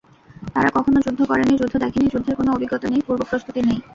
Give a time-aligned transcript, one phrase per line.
[0.53, 3.79] তারা কখনো যুদ্ধ করেনি, যুদ্ধ দেখেনি, যুদ্ধের কোনো অভিজ্ঞতা নেই, পূর্বপ্রস্তুতি নেই।